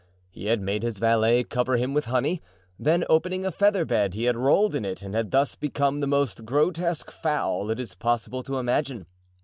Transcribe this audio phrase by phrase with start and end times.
[0.31, 2.41] He had made his valet cover him with honey;
[2.79, 6.07] then, opening a feather bed, he had rolled in it and had thus become the
[6.07, 9.05] most grotesque fowl it is possible to imagine.